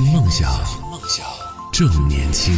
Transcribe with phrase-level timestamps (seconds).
[0.00, 0.48] 听梦想，
[0.92, 1.26] 梦想
[1.72, 2.54] 正年轻。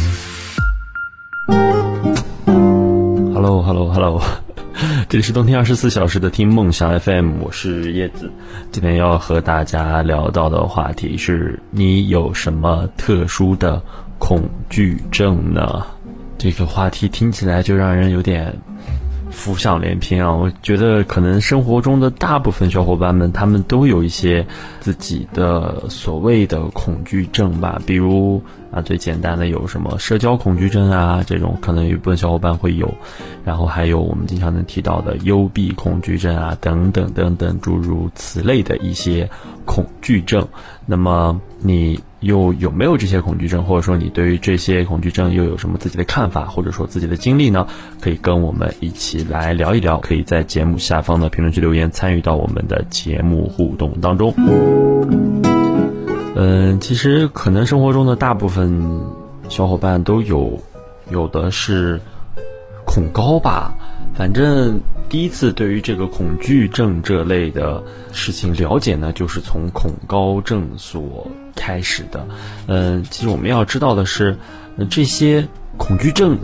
[3.33, 4.21] Hello，Hello，Hello，
[5.09, 8.31] 这里是冬天二十四小时的听梦想 FM，我是叶子。
[8.71, 13.81] 今天要和大家聊到的话题是你有什么特殊的
[14.19, 15.83] 恐惧症呢？
[16.37, 18.55] 这个话题听起来就让人有点。
[19.31, 20.33] 浮想联翩啊！
[20.33, 24.45] 我觉得可能生活中的大部分小伙伴们，他们都有一些
[24.79, 27.81] 自己的所谓的恐惧症吧。
[27.85, 32.93] 比如啊，最简单的有什么社交恐惧症啊，这种可能有一部分小伙伴会有。
[33.43, 39.29] 然后还有我们经常能提到的幽闭恐惧症啊，等等等等诸如此类的一些
[39.65, 40.47] 恐惧症。
[40.85, 41.99] 那么你？
[42.21, 47.65] 又有没有这些恐惧症，或者说你对于这些恐惧症又有什么自己的看法，或者说自己的经历呢？
[47.99, 55.40] 可以跟我们一起来聊一聊，可以在节目下方的评论区留言，参与到我们的节目互动当中。
[56.43, 58.73] 嗯，其实可能生活中的大部分
[59.47, 60.59] 小伙伴都有，
[61.11, 62.01] 有的是
[62.83, 63.71] 恐高吧。
[64.15, 71.27] 反正第一次对于这个恐惧症这类的事情了解呢，就是从恐高症所。
[71.53, 72.25] 开始的，
[72.67, 74.35] 嗯，其实我们要知道的是，
[74.89, 75.45] 这些
[75.81, 76.37] 恐惧症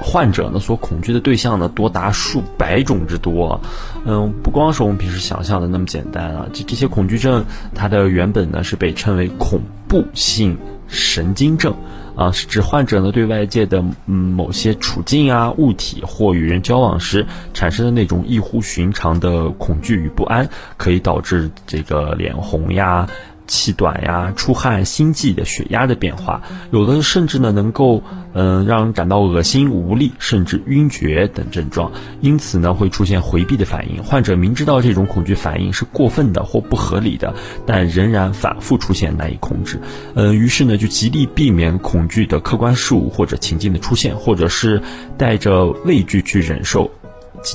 [0.00, 3.60] 患者呢，所恐惧的对象呢，多达数百种之多，
[4.06, 10.56] 嗯，不光是我们平时想象的那么简单啊，这这些恐惧症，它的原本呢是被称为恐怖性
[10.88, 11.74] 神经症，
[12.16, 23.06] 啊，是指患者呢对外界的嗯某些处境啊、物体或与人交往时产生的那种异乎寻常的恐惧与不安，可以导致这个脸红呀。
[23.48, 28.02] 气短呀、出汗、心悸的血压的变化，有的甚至呢能够
[28.34, 31.90] 嗯让人感到恶心、无力，甚至晕厥等症状，
[32.20, 34.04] 因此呢会出现回避的反应。
[34.04, 37.34] 患者明知道这种恐惧反应是过分的或不合理的，
[37.66, 39.80] 但仍然反复出现难以控制。
[40.14, 44.80] 嗯，于是呢就极力避免恐惧的客观事物或者情境的出现，或者是
[45.16, 46.90] 带着畏惧去忍受，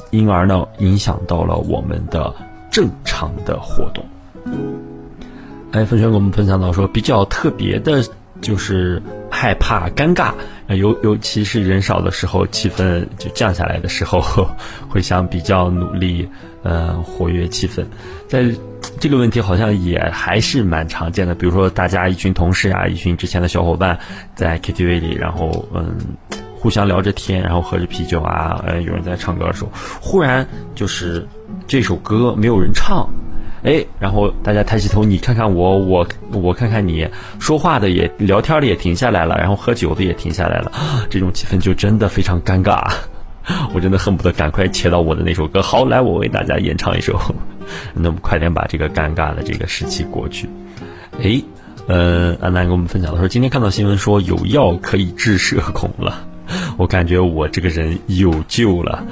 [0.09, 2.33] 因而呢影响到了我们的
[2.71, 4.03] 正常的活动。
[5.73, 8.03] 哎，分享给我们分享到说，比较特别的
[8.41, 9.01] 就是
[9.31, 10.31] 害怕尴尬，
[10.67, 14.21] 尤尤其是人少的时候，气氛就降下来的时候，
[14.87, 16.29] 会想比较努力，
[16.61, 17.83] 呃，活跃气氛。
[18.27, 18.45] 在
[18.99, 23.97] 这个问题好像也还是蛮常见的，比如说大家一群同事啊，一群之前的小伙伴
[24.35, 25.97] 在 KTV 里，然后嗯，
[26.55, 31.27] 互相聊着天，然后喝着啤酒啊，呃，有人在唱歌的时候，忽然就是
[31.65, 33.09] 这首歌没有人唱。
[33.63, 37.07] 哎，然后大家抬起头，你看看我，我我看看你，
[37.39, 40.71] 说话的也聊天的也停下来了，然后喝酒的也停下来了，
[41.09, 42.91] 这种气氛就真的非常尴尬，
[43.73, 45.61] 我真的恨不得赶快切到我的那首歌。
[45.61, 47.17] 好，来，我为大家演唱一首，
[47.95, 50.49] 那么快点把这个尴尬的这个时期过去。
[51.21, 51.41] 哎，
[51.87, 56.25] 呃，安南跟我们分享的说，今天看到新闻说有药可以治社恐了，
[56.75, 59.05] 我感觉我这个人有救了。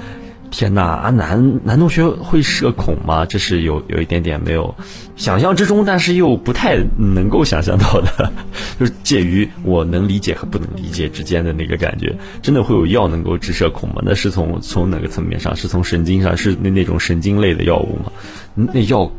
[0.51, 3.25] 天呐，啊男男同学会社恐吗？
[3.25, 4.75] 这是有有一点点没有
[5.15, 8.31] 想象之中，但是又不太能够想象到的，
[8.77, 12.13] 就是介于我能理解和不能理解之间的那个感觉。
[12.41, 14.01] 真的会有药能够治社恐吗？
[14.05, 15.55] 那是从从哪个层面上？
[15.55, 16.35] 是从神经上？
[16.35, 18.11] 是那那种神经类的药物吗？
[18.53, 19.09] 那药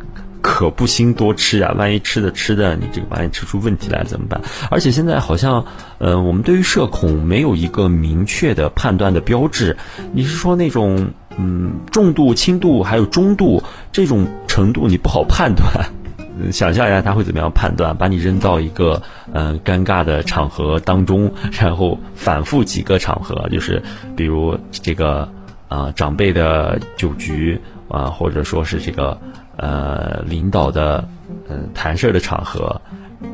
[0.43, 1.73] 可不兴多吃啊！
[1.79, 4.39] 万一吃的吃的，你这个万一吃出问题来怎么办？
[4.71, 5.65] 而且现在好像，
[5.99, 9.75] 呃，我们对于社恐没有一个明确的判断的标志。
[10.13, 11.09] 你是说那种？
[11.39, 15.67] 嗯，重度、轻度还有中度这种程度，你不好判断。
[16.53, 17.97] 想象一下他会怎么样判断？
[17.97, 19.01] 把你扔到一个
[19.33, 23.83] 嗯尴尬的场合当中，然后反复几个场合，就是
[24.15, 25.27] 比如这个
[25.69, 27.59] 啊长辈的酒局
[27.89, 29.19] 啊，或者说是这个
[29.63, 31.09] 呃领导的
[31.49, 32.79] 嗯谈事儿的场合。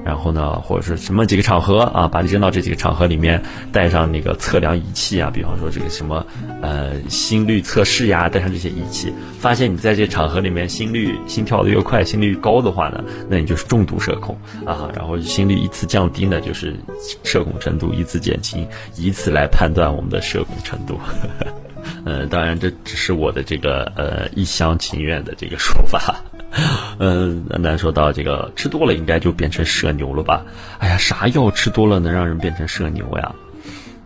[0.04, 6.26] 然后呢，或者是什么几个场合啊，把你扔到这几个场合里面，带上那个测量仪器啊，比方说这个什么，
[6.60, 14.90] 呃，心率测试呀，带上这些仪器，发现你在这场合里面心率心跳的越快，心率高的话呢，那你就是重度社恐啊。
[14.94, 16.76] 然后心率依次降低呢，就是
[17.24, 21.00] 社恐程度依次减轻，以此来判断我们的社恐程度。
[22.08, 26.16] 呃，当然这只是我的这个呃一厢情愿的这个说法。
[26.98, 30.42] 嗯，难说到这个吃多了应该就变成社牛了吧？
[30.78, 33.34] 哎呀，啥药吃多了能让人变成社牛呀？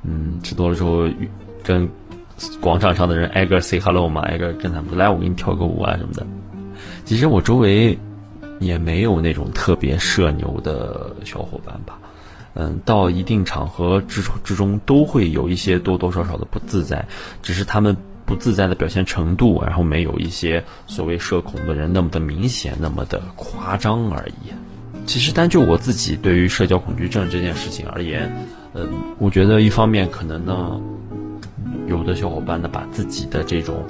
[0.03, 1.09] 嗯，吃多了之后
[1.63, 1.89] 跟
[2.61, 6.27] 广场上的人挨个 say hello 嘛，挨个跟他们来，我给你跳个舞啊什么的。
[7.05, 7.97] 其实我周围
[8.59, 12.01] 也没有那种特别社牛的小伙伴吧。
[12.55, 17.07] 嗯，到一定场合之之中都会有一些多多少少的不自在，
[17.43, 17.97] 只是他们。
[18.25, 24.53] 不自在的表现程度，然后没有一些所谓社恐的人那么的明显，那么的夸张而已。
[25.05, 28.33] 其实单就我自己对于社交恐惧症这件事情而言，
[28.75, 28.89] 嗯，
[29.19, 30.81] 我觉得一方面可能呢，
[31.89, 33.85] 有的小伙伴呢把自己的这种。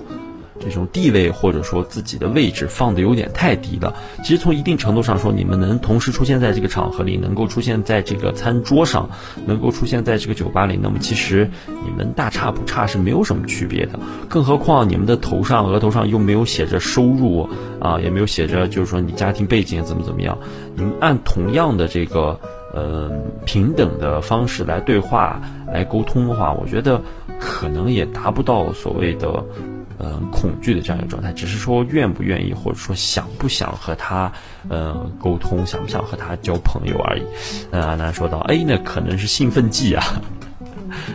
[0.65, 3.95] 这种地位或者说自己的位置放的有点太低了。
[4.23, 9.11] 其实从一定程度上说，你们能同时出现在这个场合里，能够出现在这个餐桌上，
[9.45, 13.99] 能够出现在这个酒吧里，那么其实你们大差不差是没有什么区别的。
[14.29, 17.49] 更何况你们的头上、额头上又没有写着收入
[17.81, 20.39] 啊，也没有写着就是说你家庭背景怎么怎么样。
[20.77, 22.39] 你们按同样的这个
[22.73, 23.11] 呃
[23.45, 27.01] 平等的方式来对话、来沟通的话，我觉得
[27.41, 29.45] 可能也达不到所谓的。
[30.03, 34.33] 呃，恐惧的这样一个状态，只是说愿不愿意，或者说想不想和他，
[34.69, 37.23] 呃，沟通，想不想和他交朋友而已。
[37.71, 40.03] 那阿南说到，哎，那可能是兴奋剂啊。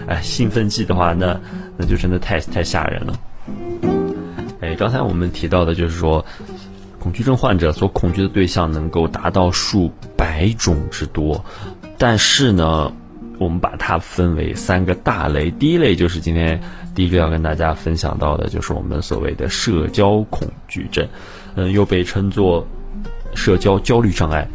[0.08, 1.38] 哎，兴奋剂的话，那
[1.76, 3.14] 那就真的太太吓人了。
[4.62, 6.26] 哎，刚才我们提到的就是说，
[6.98, 11.44] 恐惧症患者所恐惧的对象能够达到数百种之多，
[11.98, 12.90] 但是呢。
[13.38, 16.60] 我们把它分为三个大类，第一类就是今天
[16.96, 21.08] 第一个要跟大家分享到的，就是我们所谓的社交恐惧症，
[21.56, 22.66] 嗯，又被称作
[23.36, 24.48] 社交焦虑障碍。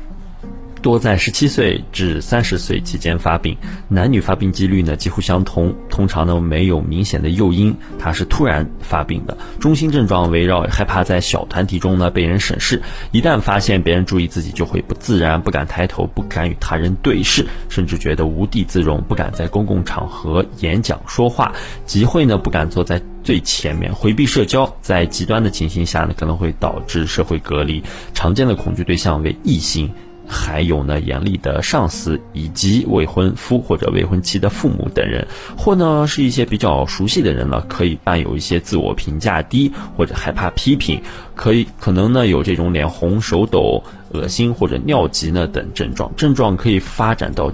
[0.82, 3.56] 多在十七岁至三十岁期间发病，
[3.88, 5.72] 男女发病几率呢几乎相同。
[5.88, 9.38] 通常呢没有明显的诱因，它是突然发病的。
[9.60, 12.82] 中心症状围绕害怕在小团体中呢被人审视，
[13.12, 21.52] 一旦发现别人注意自己，就会不自然，不敢抬头，不敢与他人对视，甚至觉得无地自容，不敢在公共场合演讲说话，
[21.86, 24.68] 集会呢不敢坐在最前面，回避社交。
[24.80, 27.80] 在极端的情形下呢，可能会导致社会隔离。
[28.12, 29.88] 常见的恐惧对象为异性。
[30.32, 35.26] 还有呢，严厉的上司以及未婚夫或者未婚妻的父母等人，
[35.56, 40.98] 或呢是一些比较熟悉的人呢，可以伴有一些自我评价低或者害怕批评，
[41.34, 47.52] 可以可能呢有这种脸红、手抖、恶心或者尿急呢等症状，症状可以发展到。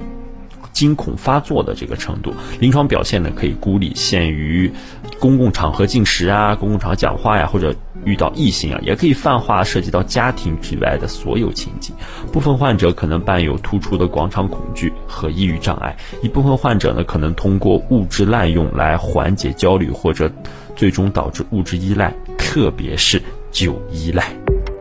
[0.79, 4.71] 惊恐发作的这个程度，临床表现呢可以孤立，限于
[5.19, 11.93] 公共场合进食啊，公共场合讲话呀，或者遇到异性啊，也可以泛化涉及到家庭之外的所有情景。
[12.33, 20.31] 部分患者可能伴有突出的广场恐惧和抑郁障碍，一部分患者呢可能通过物质滥用来缓解焦虑，或者
[20.77, 23.21] 最终导致物质依赖，特别是
[23.51, 24.33] 酒依赖。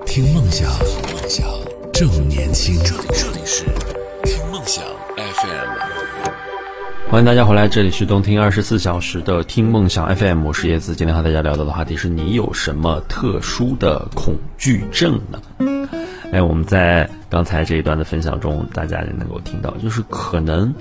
[0.06, 1.48] 听梦想，梦想
[1.92, 2.76] 正年轻。
[2.84, 3.66] 这里是
[4.28, 4.84] 听梦想
[5.16, 5.70] FM。
[7.10, 10.94] 欢迎大家回来，这里是动听二十四小时的听梦想 FM，我是叶子。
[10.98, 15.88] 今天和大家聊到的话题是你有什么特殊的恐惧症呢？
[16.34, 20.76] 哎，我们在刚才这一段的分享中，大家也能够听到，就是可能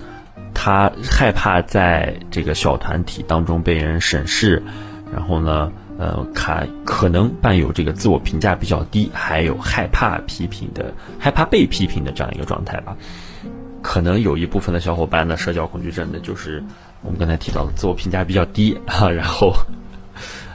[0.52, 4.60] 他害怕在这个小团体当中被人审视，
[5.12, 5.70] 然后呢，
[6.00, 12.96] 呃，看可能伴有这个自我评价比较低，还有害怕批评的、害怕被批评的这样一个状态吧。
[13.86, 16.60] 可能有一部分的小伙伴呢，社交恐惧症的就是
[17.02, 19.54] 我们刚才提到的自我评价比较低啊，然后，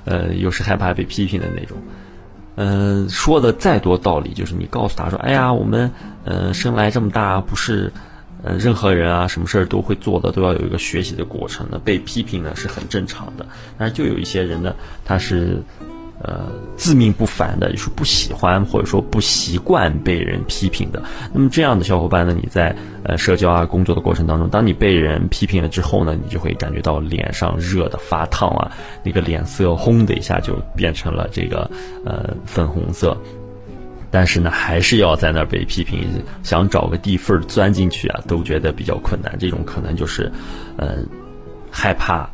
[0.04, 1.78] 呃，又是害怕被批评的那种。
[2.58, 5.90] 嗯，说的再多道理，就是你告诉他说：“哎呀，我们
[6.26, 7.94] 嗯生来这么大，不是
[8.44, 11.80] 呃任何人啊，什么事儿都会做的，都要有一个学习的过程的。
[11.80, 13.46] 被批评呢是很正常的，
[13.78, 14.76] 但是就有一些人呢，
[15.06, 15.64] 他是。”
[16.24, 21.02] 呃，自命不凡的，就是不喜欢或者说不习惯被人批评的。
[21.34, 28.72] 那么这样的小伙伴呢，你在呃社交啊工作的过程当中，当你被人批评了之后呢，你就会感觉到脸上热的发烫啊，
[29.04, 31.70] 那个脸色轰的一下就变成了这个
[32.06, 33.18] 呃粉红色。
[34.14, 39.34] 但是呢，还是要在那儿被批评，想找个地缝钻进去啊，都觉得比较困难。
[39.40, 40.30] 这种可能就是，
[40.78, 41.08] 嗯，
[41.72, 42.30] 害怕。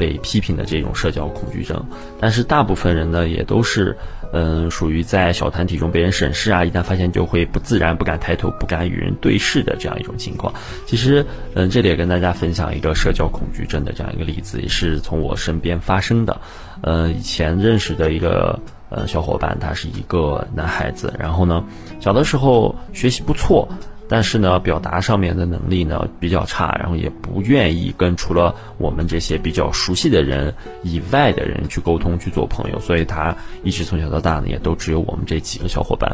[0.00, 1.84] 被批评的这种社交恐惧症，
[2.18, 3.94] 但是大部分人呢也都是，
[4.32, 10.54] 嗯，属于在小团体中被人审视啊，一旦发现就会不自然、不敢抬头、不敢与人对视的这样一种情况。
[10.86, 16.40] 其实，嗯，这里也跟大家分享一个社交恐惧症的这样一个例子，也是从我身边发生的。
[16.80, 21.62] 呃，以前认识的一个呃小伙伴，他是一个男孩子，然后呢，
[22.00, 23.68] 小的时候学习不错。
[24.10, 30.52] 但是呢，表达上面的能力呢比较差，然后也不愿意跟除了我们这些比较熟悉的人
[30.82, 36.10] 以外的人去沟通、去做朋友，所以他一直从小到大呢，也都只有我们这几个小伙伴。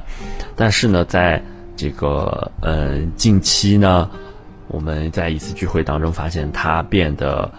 [0.55, 1.43] 但是呢，在
[1.75, 4.11] 这个嗯近期呢，
[4.69, 7.51] 我们在一次聚会当中发现他变得。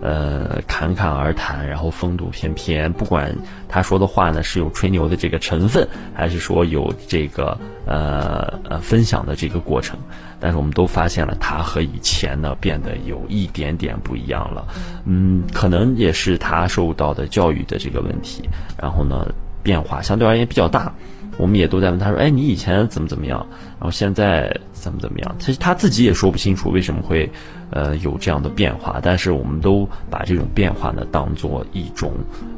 [0.00, 2.92] 呃，侃侃而谈，然后风度翩翩。
[2.92, 3.34] 不管
[3.68, 9.98] 他说的话呢是有吹牛的这个成分，还是说有这个呃呃分享的这个过程，
[10.38, 14.64] 但是我们都发现了他和以前呢变得有一点点不一样了。
[15.04, 18.48] 嗯，可能也是他受到的教育的这个问题，
[18.80, 19.26] 然后呢
[19.62, 20.92] 变化相对而言比较大。
[21.38, 23.38] 我们也都在问他说：“哎，你以前怎么怎么样？
[23.78, 27.30] 然后现在怎么怎么样？”其实他自己也说不清楚为什么会，
[27.70, 28.98] 呃，有这样的变化。
[29.00, 32.12] 但是我们都把这种变化呢当做一种，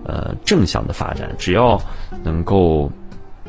[0.04, 1.30] 呃，正向的发展。
[1.38, 1.78] 只要
[2.24, 2.90] 能够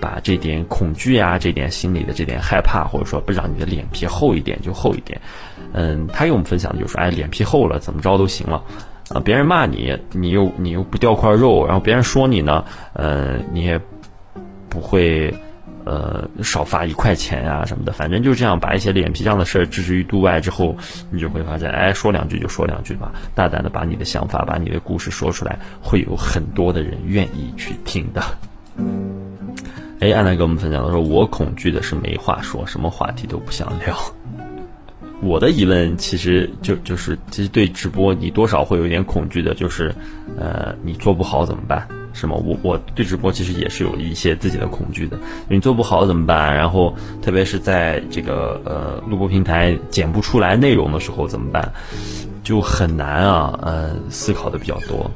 [0.02, 5.20] 把这点恐惧啊，这点心理的这点害怕，或者说不让你的脸皮厚一点就厚一点。
[5.72, 8.62] 嗯，他给我们分享的就是：哎，脸皮厚了，怎么着都行了。
[9.10, 13.80] 啊，别人骂你，你又你又不掉块肉，然后别人说你呢，呃，你也。
[14.72, 15.32] 不会，
[15.84, 20.76] 呃，少发一块钱呀什么的，反正就这样把一些脸皮上的事儿置之于度外之后，
[21.12, 28.24] 你就会发现，哎，说两句就说两句吧，大胆的把你的想法、把你的故事说出来，会有很多的人愿意去听的。
[30.00, 33.96] 哎，安娜跟我们分享的说，我恐惧的是没话说，什么话题都不想聊。
[35.22, 39.94] 我的疑问其实就就是，其实对直播你多少会有一点恐惧的，就是，
[40.40, 41.88] 呃，你做不好怎么办？
[42.14, 42.36] 是吗？
[42.36, 45.18] 我我对直播其实也是有一些自己的恐惧的。
[45.48, 46.56] 你做不好怎么办？
[46.56, 51.72] 然后特别是在这个呃录播平台剪不出来内容的时候怎么办？
[52.44, 53.60] 就很难啊。
[53.62, 55.10] 呃，思考的比较多。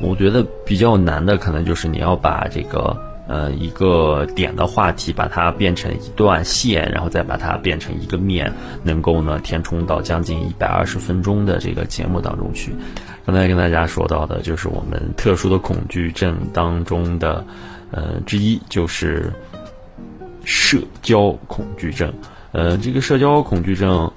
[0.00, 2.96] 我觉得比较难的可能就是你要把这个
[3.28, 12.74] 呃一个点的话题，把它变成一段线，然后再把它变成一个面，能够呢填充到将近一百二十分钟的这个节目当中去。
[13.24, 17.44] 刚才跟大家说到的，就是我们特殊的恐惧症当中的，
[17.92, 19.32] 呃，之一就是
[20.44, 22.12] 社交恐惧症。
[22.50, 24.10] 呃，这个社交恐惧症，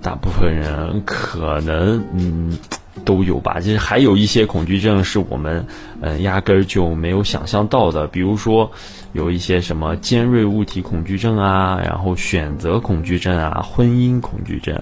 [0.00, 2.56] 大部分人可能嗯
[3.04, 3.58] 都有吧。
[3.58, 5.66] 其实还有一些恐惧症是我们
[6.00, 8.70] 嗯压根儿就没有想象到的，比如说
[9.14, 14.80] 有一些什么尖锐物体恐惧症啊，然后选择恐惧症啊，婚姻恐惧症，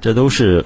[0.00, 0.64] 这都是。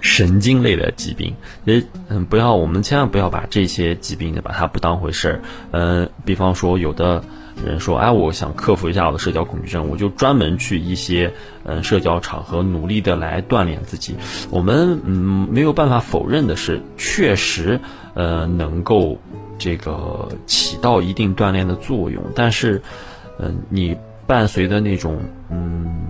[0.00, 5.40] 神经类的疾病，也嗯，不要，我们千万不要把这些疾病呢，把它不当回事儿。
[5.72, 7.22] 嗯，比方说，有的
[7.64, 11.32] 人说，哎，我想克服一下我的社交恐惧症，我就专门去一些
[11.64, 14.14] 嗯社交场合，努力的来锻炼自己。
[14.50, 17.78] 我们嗯没有办法否认的是，确实
[18.14, 19.18] 呃能够
[19.58, 22.80] 这个起到一定锻炼的作用，但是
[23.38, 26.06] 嗯，你伴随的那种嗯。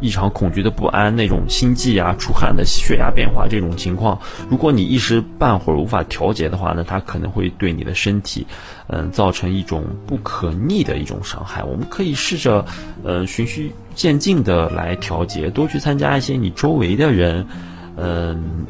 [0.00, 8.46] 异常恐惧的不安，那种心悸啊、出汗的血压变化这种情况，如果你一时半会儿无法调节的话，那它可能会对你的身体，
[8.86, 11.64] 嗯，造成一种不可逆的一种伤害。
[11.64, 12.64] 我们可以试着，
[13.02, 17.44] 呃，循序渐进的来调节，多去参加一些你周围的人，
[17.96, 18.64] 嗯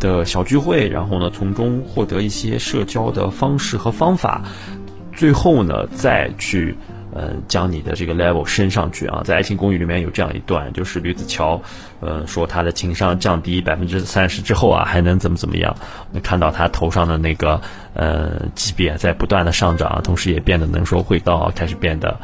[0.00, 4.42] 的小聚会，然后呢，从中获得一些社交的方式和方法，
[5.14, 6.76] 最后呢，再去。
[7.14, 9.22] 嗯，将你的这个 level 升上去啊！
[9.24, 11.60] 在《爱情公寓》里面有这样一段，就是吕子乔，
[12.00, 15.74] 呃，说他的情商降低百分之三十之后啊，还能怎么怎么样？
[16.22, 17.60] 看到他头上的那个
[17.94, 22.18] 呃级别在不断的上涨，同时也变得能说会道，开始变得。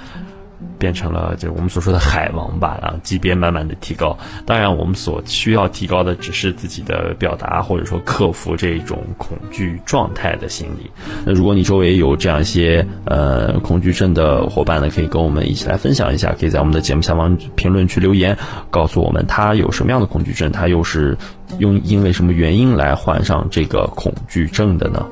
[0.78, 4.16] 变成了就是我们所说的海王吧，啊，级别慢慢的提高。
[4.46, 10.90] 当然，我们所需要提高的只是自己的表达，或者说克服这种恐惧状态的心理。
[11.24, 18.36] 那如果你周围有这样一些呃恐惧症的伙伴呢，可以跟我们一起来分享一下，可以在我们的节目下方评论区留言，
[18.70, 21.16] 告诉我们他有什么样的恐惧症，他又是
[21.58, 25.06] 用因为什么原因来患上这个恐惧症的呢？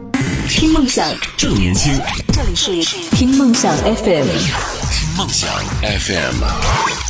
[0.48, 1.92] 听梦想，正年轻。
[2.32, 4.26] 这里是听梦想 FM。
[4.90, 5.48] 听梦想
[5.82, 7.07] FM。